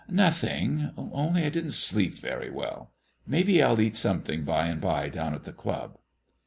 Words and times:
"Nothing; 0.09 0.89
only 0.97 1.43
I 1.43 1.49
didn't 1.51 1.73
sleep 1.73 2.15
very 2.15 2.49
well. 2.49 2.91
Maybe 3.27 3.61
I'll 3.61 3.79
eat 3.79 3.95
something 3.95 4.43
by 4.43 4.65
and 4.65 4.81
by 4.81 5.09
down 5.09 5.35
at 5.35 5.43
the 5.43 5.53
club." 5.53 5.99